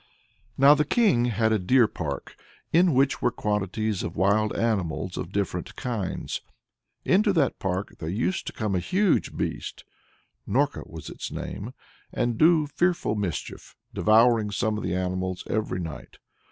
Now 0.57 0.73
the 0.73 0.83
King 0.83 1.25
had 1.25 1.51
a 1.51 1.59
deer 1.59 1.87
park 1.87 2.35
in 2.73 2.95
which 2.95 3.21
were 3.21 3.29
quantities 3.29 4.01
of 4.01 4.15
wild 4.15 4.51
animals 4.57 5.15
of 5.15 5.31
different 5.31 5.75
kinds. 5.75 6.41
Into 7.05 7.31
that 7.33 7.59
park 7.59 7.97
there 7.99 8.09
used 8.09 8.47
to 8.47 8.53
come 8.53 8.73
a 8.73 8.79
huge 8.79 9.37
beast 9.37 9.83
Norka 10.47 10.89
was 10.89 11.11
its 11.11 11.31
name 11.31 11.75
and 12.11 12.35
do 12.39 12.65
fearful 12.65 13.13
mischief, 13.13 13.75
devouring 13.93 14.49
some 14.49 14.75
of 14.75 14.83
the 14.83 14.95
animals 14.95 15.43
every 15.47 15.79
night. 15.79 16.17